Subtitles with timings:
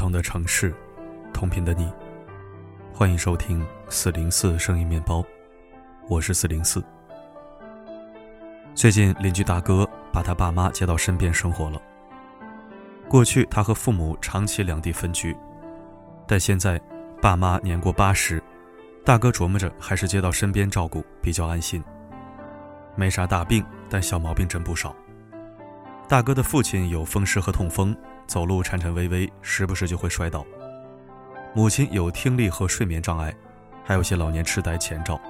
[0.00, 0.74] 同的城市，
[1.30, 1.92] 同频的你，
[2.90, 5.22] 欢迎收听四零四声音面包，
[6.08, 6.82] 我是四零四。
[8.74, 11.78] 最近邻居大哥把他爸妈接到身边生活了。
[13.10, 15.36] 过去他和父母长期两地分居，
[16.26, 16.80] 但现在
[17.20, 18.42] 爸妈年过八十，
[19.04, 21.84] 大哥琢磨着还是接到身边照顾比较安心。
[22.96, 24.96] 没啥大病，但小毛病真不少。
[26.08, 27.94] 大哥的父亲有风湿和痛风。
[28.30, 30.46] 走路颤颤巍巍，时不时就会摔倒。
[31.52, 33.34] 母亲有听力和睡眠障碍，
[33.84, 35.20] 还有些老年痴呆前兆。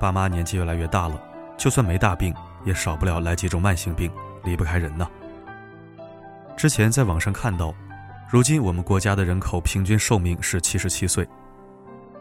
[0.00, 1.22] 爸妈年纪越来越大了，
[1.58, 2.34] 就算没大病，
[2.64, 4.10] 也少不了来几种慢性病，
[4.44, 5.06] 离不开人呢。
[6.56, 7.74] 之前在网上看到，
[8.30, 11.28] 如今我们国家的人口平均寿命是七十七岁，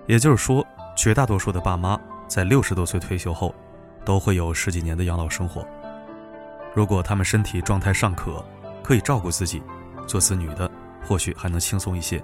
[0.08, 3.56] 也就是说，绝大多数的爸妈在六十多岁退休后，
[4.04, 5.66] 都会有十几年的养老生活。
[6.76, 8.44] 如果他们身体状态尚可，
[8.84, 9.64] 可以照顾自己，
[10.06, 10.70] 做子女的
[11.04, 12.24] 或许还能轻松一些。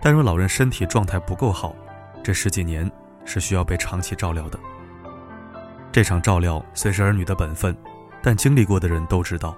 [0.00, 1.74] 但若老人身体状态不够好，
[2.22, 2.90] 这十几年
[3.24, 4.58] 是需要被长期照料的。
[5.92, 7.76] 这场照料虽是儿女的本分，
[8.22, 9.56] 但经历过的人都知道，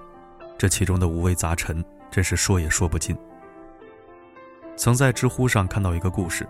[0.57, 3.15] 这其中的五味杂陈真是说也说不尽。
[4.75, 6.47] 曾在知乎上看到一个故事，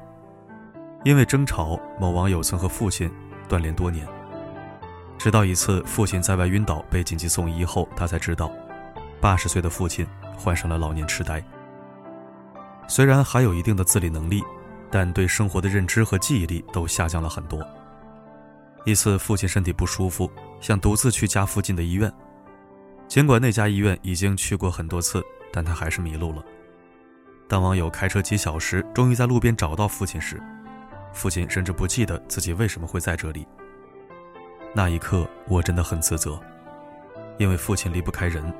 [1.03, 3.11] 因为争吵，某网友曾和父亲
[3.49, 4.08] 断联多年，
[5.17, 8.49] 直到一次父亲在外晕倒被紧急送医后，他才知道。
[9.24, 11.42] 八十岁的父亲患上了老年痴呆。
[12.90, 14.44] 虽然还有一定的自理能力，
[14.92, 17.66] 但对生活的认知和记忆力都下降了很多。
[18.84, 20.30] 一次，父亲身体不舒服，
[20.60, 22.12] 想独自去家附近的医院。
[23.08, 26.44] 尽管那家医院已经去过很多次，但他还是迷路了。
[27.48, 30.44] 当网友开车几小时，终于在路边找到父亲时，
[31.14, 33.48] 父亲甚至不记得自己为什么会在这里。
[34.74, 36.38] 那一刻，我真的很自责，
[37.38, 38.54] 因为父亲离不开人。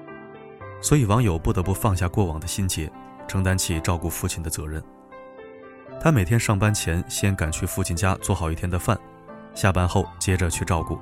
[0.83, 2.91] 所以网友不得不放下过往的心结，
[3.25, 4.83] 承担起照顾父亲的责任。
[5.99, 8.99] 他每天上班前先赶去父亲家做好一天的饭，
[9.55, 10.99] 下班后接着去照顾。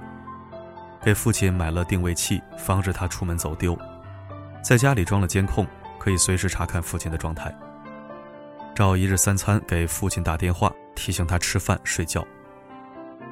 [1.03, 3.75] 给父亲买了定位器，防止他出门走丢。
[4.63, 5.65] 在家里装了监控，
[5.97, 7.51] 可以随时查看父亲的状态。
[8.75, 12.23] 照一日三餐给父亲打电话，提醒他吃饭睡觉。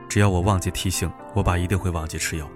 [0.10, 2.50] 只要我忘记提醒，我爸一定会忘记吃药。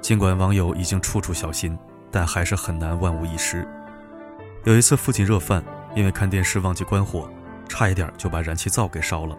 [0.00, 1.78] 尽管网友已经处处小心。
[2.10, 3.66] 但还是很难万无一失。
[4.64, 7.30] 有一次，父亲热饭，因为看电视忘记关火，
[7.68, 9.36] 差一点就把燃气灶给烧了。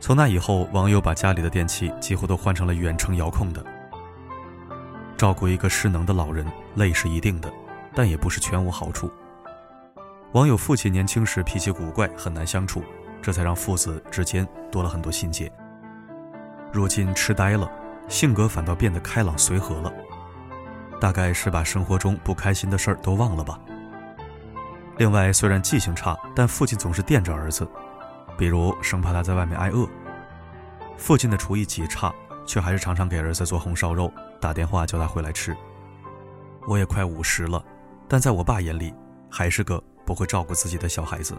[0.00, 3.64] 从那以后，网友把家里的电器几乎都换成了远程遥控的。
[5.16, 7.52] 照顾一个失能的老人，累是一定的，
[7.94, 9.10] 但也不是全无好处。
[10.32, 12.82] 网友父亲年轻时脾气古怪，很难相处，
[13.22, 15.50] 这才让父子之间多了很多心结。
[16.72, 17.70] 如今痴呆了，
[18.08, 19.92] 性格反倒变得开朗随和了。
[21.00, 23.58] 大概是把生活中不开心的事儿都忘了吧。
[24.98, 27.68] 另外，虽然记性差，但父亲总是惦着儿子，
[28.38, 29.86] 比如生怕他在外面挨饿。
[30.96, 32.10] 父亲的厨艺极差，
[32.46, 35.54] 却还是常常给儿子做红烧肉，打电话叫他回来吃。
[36.66, 37.62] 我也快五十了，
[38.08, 38.94] 但在我爸眼里，
[39.30, 41.36] 还是个不会照顾自己的小孩子。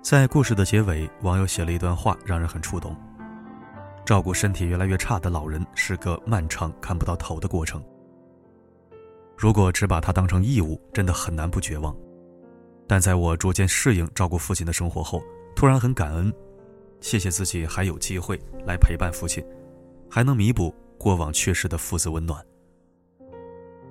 [0.00, 2.96] 在故事的结尾，网友写了一段话，让人很触动：
[4.04, 7.82] 照顾身体越来越差的老人，是个漫长看不到头的过程。
[9.36, 11.94] 如果只把它当成义务，真的很难不绝望。
[12.86, 15.22] 但在我逐渐适应照顾父亲的生活后，
[15.56, 16.32] 突然很感恩，
[17.00, 19.44] 谢谢自己还有机会来陪伴父亲，
[20.08, 22.44] 还能弥补过往缺失的父子温暖。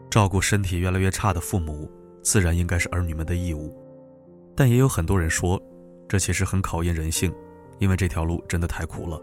[0.09, 1.89] 照顾身体越来越差的父母，
[2.21, 3.75] 自然应该是儿女们的义务。
[4.55, 5.59] 但也有很多人说，
[6.07, 7.33] 这其实很考验人性，
[7.79, 9.19] 因为这条路真的太苦了。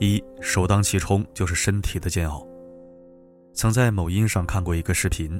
[0.00, 2.44] 一首当其冲就是身体的煎熬。
[3.54, 5.38] 曾在某音上看过一个视频，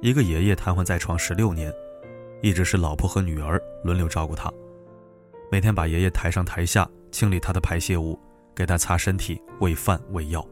[0.00, 1.72] 一个爷爷瘫痪在床十六年，
[2.40, 4.50] 一直是老婆和女儿轮流照顾他，
[5.50, 8.18] 每天把爷爷抬上抬下，清理他的排泄物，
[8.54, 10.44] 给他擦身体、喂饭、喂药。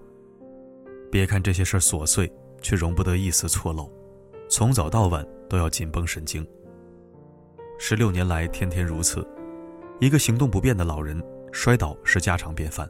[1.11, 2.31] 别看这些事儿琐碎，
[2.61, 3.91] 却容不得一丝错漏，
[4.49, 6.47] 从早到晚都要紧绷神经。
[7.79, 9.27] 十六年来，天天如此，
[10.01, 11.21] 一个行动不便的老人
[11.51, 12.89] 摔倒是家常便饭，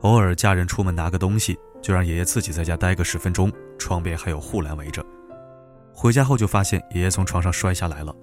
[0.00, 1.56] 偶尔家人出门拿个东西。
[1.80, 5.04] 就让爷爷自己在家待个十分钟，窗边还有护栏围着。
[5.92, 8.14] 回家后就发现爷爷从床上摔下来了，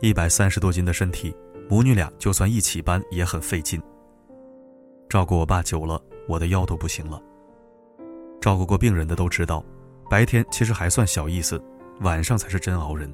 [0.00, 1.34] 一百三十多斤的身体，
[1.68, 3.82] 母女俩就算一起搬也很费劲。
[5.08, 7.20] 照顾我爸久了，我的腰都不行了。
[8.40, 9.64] 照顾过病人的都知道，
[10.08, 11.60] 白天其实还算小意思，
[12.00, 13.12] 晚上才是真熬人。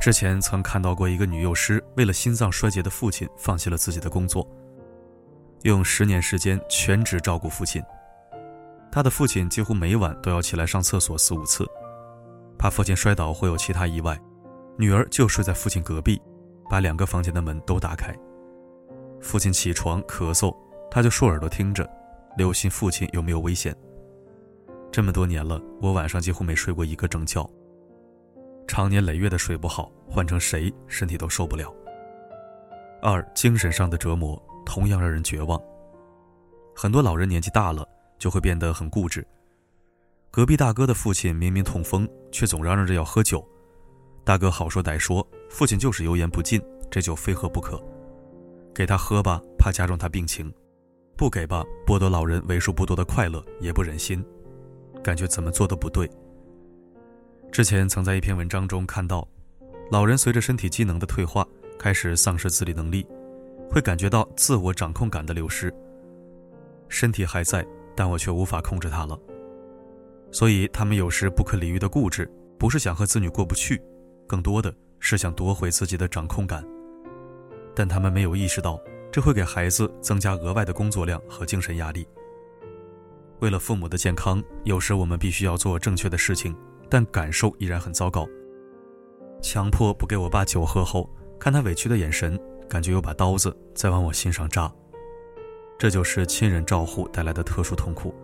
[0.00, 4.46] 之前曾看到过一个女幼师，为了心脏衰竭的父亲，放弃了自己的工作。
[5.72, 7.82] 用十年时间全职照顾父亲，
[8.90, 11.66] 他的父亲几乎每晚都要起来上厕所四五次。
[12.56, 14.16] 怕父亲摔倒会有其他意外，
[14.78, 16.22] 女儿就睡在父亲隔壁，
[16.70, 18.14] 把两个房间的门都打开。
[19.20, 20.56] 父亲起床咳嗽，
[20.88, 21.88] 她就竖耳朵听着，
[22.36, 23.74] 留心父亲有没有危险。
[24.92, 27.44] 这么多年了，我晚上几乎没睡过一个整觉。
[28.68, 31.74] 常年累月的睡不好，换成谁身体都受不了。
[33.02, 35.58] 二，精神上的折磨同样让人绝望。
[36.74, 39.26] 很多老人年纪大了就会变得很固执。
[40.30, 43.42] 隔壁大哥的父亲明明痛风，却总嚷嚷着要喝酒。
[44.22, 46.60] 大哥好说歹说，父亲就是油盐不进，
[46.90, 47.82] 这酒非喝不可。
[48.74, 50.50] 给他喝吧，怕加重他病情；
[51.16, 54.22] 不给吧，剥夺老人为数不多的快乐，也不忍心。
[55.02, 56.10] 感觉怎么做都不对。
[57.50, 59.26] 之前曾在一篇文章中看到，
[59.90, 61.46] 老人随着身体机能的退化，
[61.78, 63.06] 开始丧失自理能力，
[63.70, 65.72] 会感觉到自我掌控感的流失。
[66.88, 69.18] 身体还在，但我却无法控制它了。
[70.30, 73.80] 所以他们有时不可理喻的固执，不是想和子女过不去，
[74.26, 76.66] 更多的是想夺回自己的掌控感。
[77.74, 78.80] 但他们没有意识到，
[79.10, 82.06] 这会给孩子增加额外的工作量和精神压力。
[83.40, 86.56] 为了父母的健康，有时我们必须要做正确的事情。
[86.88, 88.24] 但感受依然很糟糕。
[89.42, 94.70] 强迫不给我爸酒喝后，看他委屈的眼神，感觉有把刀子在往我心上扎。
[95.78, 98.14] 这就是亲人照护带来的特殊痛苦。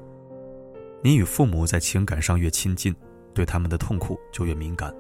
[1.03, 2.94] 你与父母在情感上越亲近，
[3.35, 4.94] 对他们的痛苦就越敏感。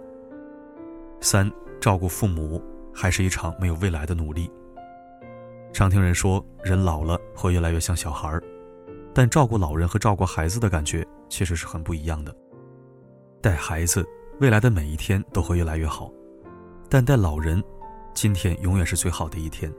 [1.20, 1.50] 三，
[1.80, 2.62] 照顾父母
[2.92, 4.50] 还是一场没有未来的努力。
[5.72, 8.42] 常听人说，人老了会越来越像小孩儿，
[9.14, 12.34] 但照顾老人和照顾孩子的感觉其实是很不一样的。
[13.40, 14.04] 带孩子，
[14.40, 16.10] 未来的每一天都会越来越好，
[16.90, 17.62] 但带老人，
[18.14, 19.72] 今天永远是最好的一天。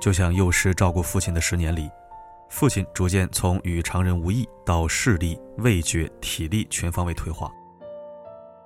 [0.00, 1.88] 就像幼师照顾父亲的十年里，
[2.48, 7.50] 父亲逐渐从与常人无异到视力、味觉、体力全方位退化。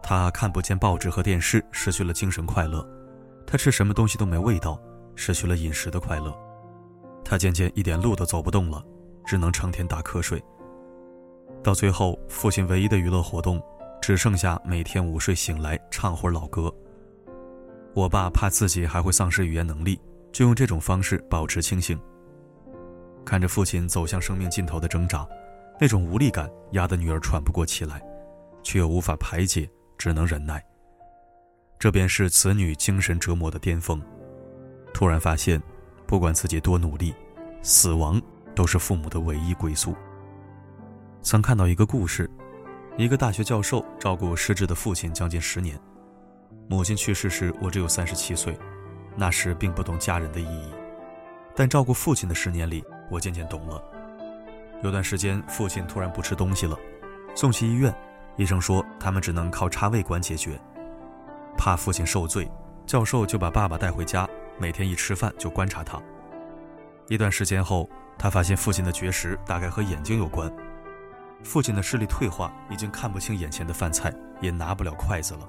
[0.03, 2.81] 他看不见报纸和电视，失去了精神快乐；
[3.47, 4.81] 他吃什么东西都没味道，
[5.15, 6.31] 失去了饮食的快乐；
[7.25, 8.83] 他渐渐一点路都走不动了，
[9.27, 10.43] 只能成天打瞌睡。
[11.63, 13.61] 到最后，父亲唯一的娱乐活动，
[14.01, 16.73] 只剩下每天午睡醒来唱会儿老歌。
[17.97, 19.99] 我爸怕自己还会丧失语言能力，
[20.31, 21.99] 就用这种方式保持清醒。
[23.25, 25.27] 看着父亲走向生命尽头的挣扎，
[25.81, 28.03] 那种无力感压得女儿喘不过气来，
[28.63, 29.67] 却又无法排解，
[29.97, 30.63] 只能忍耐。
[31.79, 33.99] 这便是子女精神折磨的巅峰。
[34.93, 35.59] 突然发现，
[36.07, 37.15] 不管自己多努力，
[37.63, 38.21] 死亡
[38.55, 39.97] 都是父母的唯一归宿。
[41.23, 42.31] 曾看到一个故事，
[42.99, 45.81] 一个大学教授照顾失智的父亲将近十年。
[46.69, 48.59] 母亲去世时，我只有三十七岁，
[49.15, 50.73] 那时并不懂家人的意义。
[51.55, 53.83] 但照顾父亲的十年里，我渐渐懂了。
[54.83, 56.77] 有段时间，父亲突然不吃东西了，
[57.37, 57.95] 送去医院，
[58.37, 60.61] 医生说他们只能靠插胃管解决。
[61.57, 62.51] 怕父亲受罪，
[62.85, 64.29] 教授就把爸爸带回家，
[64.59, 66.03] 每天一吃饭就观察他。
[67.09, 70.53] 一段时间后，他发现父亲的绝食大概和眼睛有关。
[71.45, 75.49] 父亲的视力退化，已经看不清眼前的饭菜，也拿不了筷子了。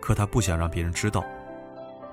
[0.00, 1.24] 可他不想让别人知道。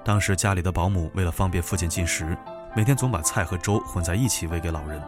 [0.04, 2.38] 当时家里的保姆为了方便父亲进食，
[2.76, 5.02] 每天总把菜和粥混在一起喂给老人。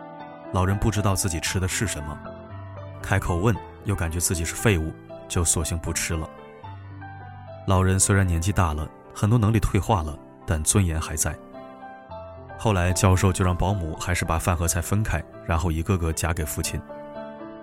[0.52, 2.18] 老人不知道自己吃的是什么，
[3.02, 4.92] 开口问又感觉自己是废物，
[5.28, 6.28] 就索性不吃了。
[7.68, 11.38] 老人虽然年纪大了，很多能力退化了，但尊严还在。
[12.58, 16.82] 后来教授就让保姆还是把饭和菜分开，然后一个个夹给父亲。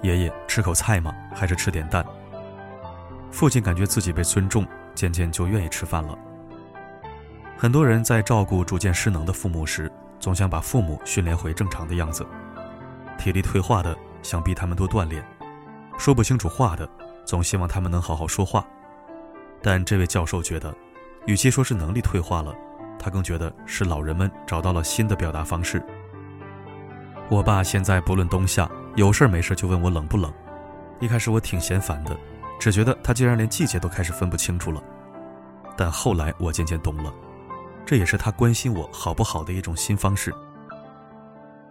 [0.02, 1.12] 爷爷吃口菜吗？
[1.34, 2.02] 还是吃点蛋？
[3.32, 4.64] 父亲感觉自己被尊重，
[4.96, 6.18] 渐渐就愿意吃饭了。
[7.56, 9.88] 很多人在照顾逐渐失能的父母时，
[10.18, 12.26] 总想把父母训练回正常的样子。
[13.16, 15.24] 体力退化的想逼他们多锻炼，
[15.96, 16.88] 说不清楚话的
[17.24, 18.66] 总希望他们能好好说话。
[19.62, 20.74] 但这位教授觉得，
[21.26, 22.52] 与其说是能力退化了，
[22.98, 25.80] 他更觉得是老人们找到了新的表达方式。
[27.28, 28.68] 我爸现在不论冬夏。
[28.96, 30.32] 有事没事就问我冷不冷，
[31.00, 32.16] 一开始我挺嫌烦的，
[32.58, 34.82] 只觉得他竟然连季节都开始分不清楚了。
[35.76, 37.12] 但后来我渐渐懂了，
[37.84, 40.34] 这也是他关心我好不好的一种新方式。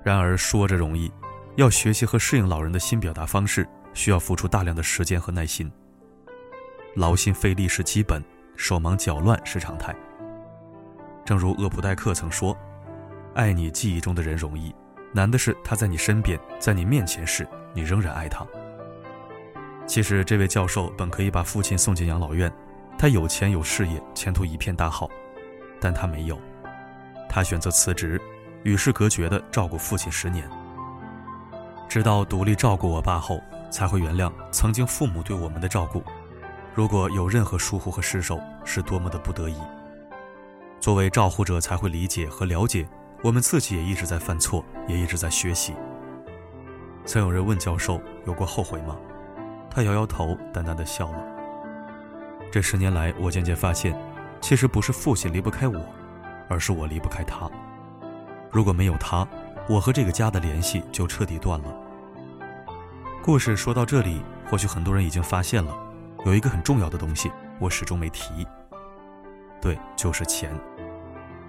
[0.03, 1.11] 然而说着容易，
[1.55, 5.71] 要学习和适应老人的新表达方式，需要付出大量的时间和耐心。
[6.95, 8.23] 劳心费力是基本，
[8.55, 9.93] 手忙脚乱是常态。
[11.25, 12.55] 正如厄普代克曾说
[13.33, 14.73] ：“爱你记忆中的人容易。”
[15.11, 18.45] 难的是他在你身边，在你面前时，你仍然爱他。
[19.87, 22.51] 其实这位教授本可以把父亲送进养老院，
[22.97, 25.09] 他有钱有事业，前途一片大好，
[25.79, 26.37] 但他没有，
[27.29, 28.19] 他选择辞职，
[28.63, 30.49] 与世隔绝的照顾父亲十年，
[31.87, 33.39] 直到独立照顾我爸后，
[33.69, 36.03] 才会原谅曾经父母对我们的照顾，
[36.73, 39.55] 如果有任何疏忽和失手，是多么的不得已。
[40.79, 42.87] 作为照护者，才会理解和了解，
[43.21, 45.73] 我们自己也一直在犯错，也一直在学习。
[47.05, 48.97] 曾有人问教授：“有过后悔吗？”
[49.75, 51.17] 他摇摇头，淡淡的笑了。
[52.49, 53.93] 这十年来，我渐渐发现，
[54.39, 55.85] 其实不是父亲离不开我，
[56.47, 57.51] 而是我离不开他。
[58.49, 59.27] 如果没有他，
[59.67, 61.65] 我和这个家的联系就彻底断了。
[63.21, 65.75] 故事说到这里，或许很多人已经发现了，
[66.25, 67.29] 有一个很重要的东西，
[67.59, 68.47] 我始终没提。
[69.59, 70.49] 对，就是钱。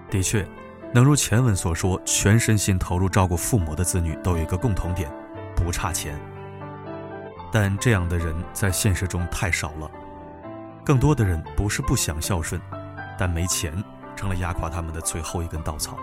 [0.09, 0.45] 的确，
[0.93, 5.09] 能如前文所说，全身心投入照顾父母的子女，都有一个共同点，
[5.55, 6.19] 不差钱。
[7.51, 9.89] 但这样的人在现实中太少了，
[10.83, 12.61] 更多的人不是不想孝顺，
[13.17, 13.83] 但没钱
[14.15, 15.97] 成了压垮他们的最后一根稻草。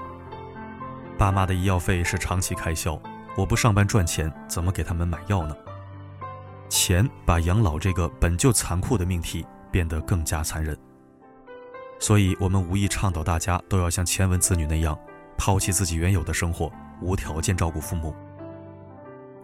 [1.18, 3.00] 爸妈的医药费是长期开销，
[3.36, 5.54] 我不上班赚钱，怎么给他们买药呢？
[6.68, 10.76] 钱把养老这个本就残酷的命题变得更加残忍。
[12.00, 14.98] 所以，我们无意倡导大家都要像前文子女那样，
[15.38, 16.70] 抛弃自己原有的生活，
[17.00, 18.14] 无条件照顾父母。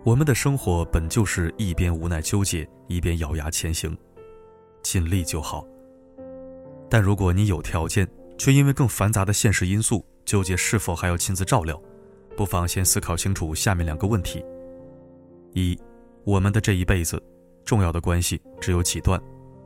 [0.03, 3.95] 我们的生活本就是一边无奈纠结，一边咬牙前行，
[4.83, 5.67] 尽力就好。
[6.89, 11.81] 但如果你有条件，却因为更繁杂的现实因素纠结是否还要亲自照料，
[12.35, 14.43] 不妨先思考清楚下面两个问题：
[15.53, 15.79] 一，
[16.25, 17.23] 我们的这一辈子，
[17.67, 19.21] 重要的关系只有几段，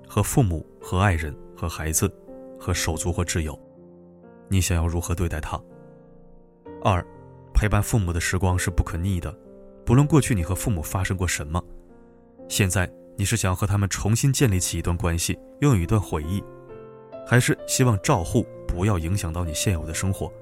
[0.05, 2.13] 和父母、和爱人、和孩子、
[2.59, 3.57] 和手足或挚友，
[4.49, 5.57] 你想要如何对待他？
[6.83, 7.07] 二，
[7.55, 9.33] 陪伴父母的时光是不可逆的。
[9.85, 11.63] 不论过去你和父母发生过什么，
[12.49, 16.43] 现在你是想要和他们重新建立起一段关系，拥有一段回忆，
[17.27, 20.33] 还是希望照护不要影响到你现有的生活？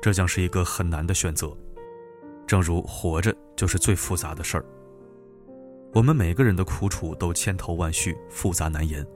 [0.00, 1.50] 这将是一个很难的选择。
[2.46, 4.64] 正如活着就是最复杂的事儿，
[5.92, 9.06] 我们每个人的苦楚都千头万绪，复杂难言，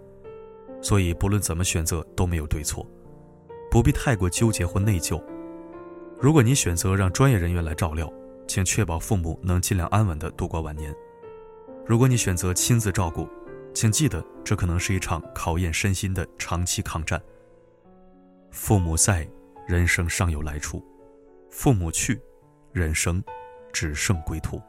[0.82, 2.86] 所以不论怎么选择都没有对错，
[3.70, 5.22] 不必太过纠结或内疚。
[6.20, 8.12] 如果你选择让专业人员来照料，
[8.46, 10.94] 请确保父母能尽量安稳地度过晚年。
[11.86, 13.28] 如果你选择亲自照顾，
[13.74, 17.20] 请记得这可能是一场考验身心的长期抗战。
[18.50, 19.26] 父母在，
[19.66, 20.78] 人生尚有来处；
[21.50, 22.20] 父母去，
[22.72, 23.22] 人生
[23.72, 24.60] 只剩归途。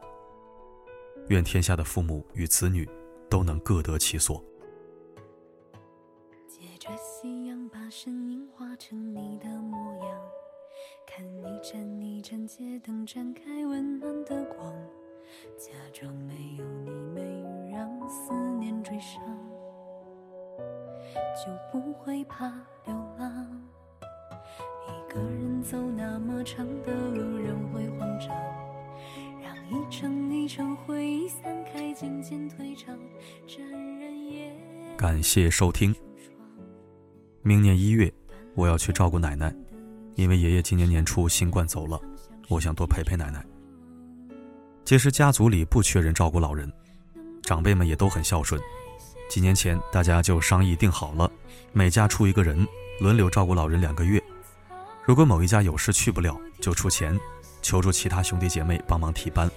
[1.27, 2.89] 愿天下的父母与子女
[3.29, 4.43] 都能各得其所。
[6.47, 9.47] 借着夕阳，把身影化成你的
[11.63, 11.73] 模样。
[11.73, 14.73] 看一盏街灯展开温暖的光，
[15.57, 17.21] 假装没有你没
[17.71, 19.21] 让思念追上，
[21.33, 22.47] 就不会怕
[22.85, 23.61] 流浪。
[24.87, 28.29] 一个人走那么长的路，人会慌张，
[29.41, 32.97] 让一程一程回忆散开，渐渐退场。
[33.47, 33.65] 沾
[33.99, 34.51] 人也
[34.97, 35.95] 感谢收听。
[37.41, 38.11] 明年一月，
[38.53, 39.53] 我要去照顾奶奶。
[40.15, 41.99] 因为爷爷今年年初新冠走了，
[42.47, 43.43] 我想多陪陪奶奶。
[44.85, 46.71] 其实家族里不缺人照顾老人，
[47.41, 48.61] 长辈们也都很孝顺。
[49.29, 51.31] 几年前大家就商议定好了，
[51.71, 52.67] 每家出一个人，
[52.99, 54.21] 轮流照顾老人两个月。
[55.05, 57.19] 如果某一家有事去不了，就出钱，
[57.61, 59.49] 求助其他兄弟姐妹帮忙替班。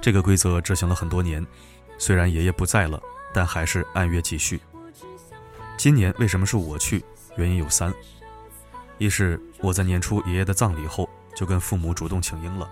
[0.00, 1.44] 这个规则执行了很多年，
[1.98, 4.60] 虽然爷爷不在了，但还是按约继续。
[5.76, 7.04] 今年为什么是我去？
[7.36, 7.92] 原因有三。
[9.02, 12.70] 一是我在年初爷爷的葬礼后就跟父母主动请缨了，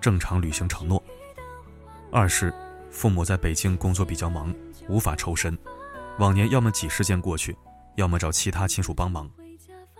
[0.00, 0.96] 正常履行承诺；
[2.12, 2.54] 二是
[2.88, 4.54] 父母在北京工作比较忙，
[4.88, 5.58] 无法抽身，
[6.20, 7.56] 往年要么挤时间过去，
[7.96, 9.28] 要么找其他亲属帮忙。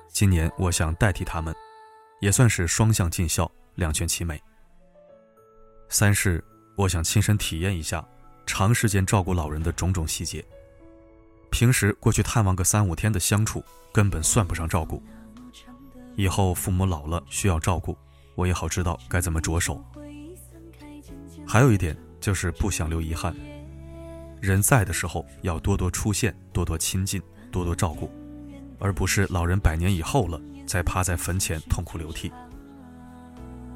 [0.06, 1.52] 今年我想代替他们，
[2.20, 4.40] 也算是双向尽孝，两全其美。
[5.88, 6.44] 三是
[6.76, 8.06] 我想亲身体验一下
[8.46, 10.44] 长时间照顾老人的种种细节，
[11.50, 15.02] 平时过去探望个三五天的相处根本算不上照顾。
[16.16, 17.96] 以后父母老了需要照顾，
[18.34, 19.84] 我也好知道该怎么着手。
[21.46, 23.36] 还有一点就是不想留遗憾。
[24.40, 28.10] 人在的时候要多多出现，多多亲近，多多照顾，
[28.78, 32.32] 而不是老人百年以后了再趴在坟前痛哭流涕。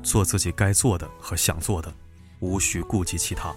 [0.03, 1.93] 做自己该做的和想做的，
[2.41, 3.55] 无需顾及其他。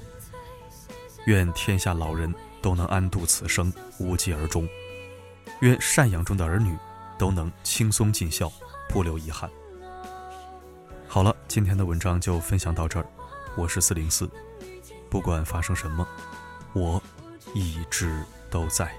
[1.25, 4.67] 愿天下老人都能安度此生，无疾而终。
[5.61, 6.75] 愿赡养中的儿女
[7.17, 8.51] 都能轻松尽孝。
[8.89, 9.49] 不留遗憾。
[11.07, 13.05] 好了，今天的文章就分享到这儿。
[13.55, 14.29] 我是四零四，
[15.09, 16.07] 不管发生什么，
[16.73, 17.01] 我
[17.53, 18.91] 一直都在。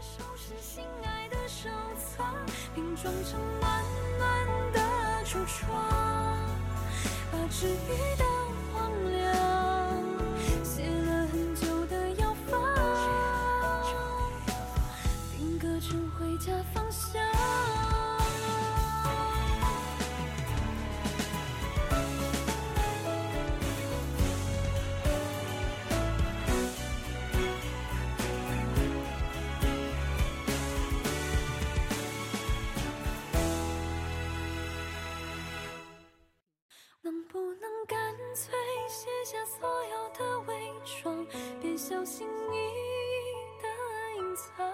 [37.05, 37.99] 能不能干
[38.35, 38.55] 脆
[38.89, 41.27] 卸下所有的伪装，
[41.61, 43.69] 别小心翼翼的
[44.17, 44.67] 隐藏？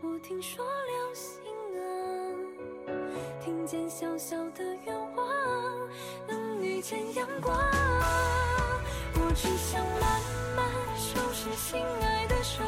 [0.00, 1.42] 我听说流星
[1.74, 1.82] 啊，
[3.44, 5.88] 听见小小的愿望，
[6.28, 7.52] 能遇见阳光。
[9.14, 10.22] 我只想慢
[10.54, 10.64] 慢
[10.96, 12.62] 收拾心爱的收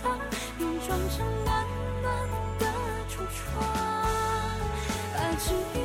[0.00, 0.16] 藏，
[0.56, 1.66] 变装成暖
[2.00, 2.66] 暖的
[3.08, 3.64] 橱窗，
[5.12, 5.83] 把只。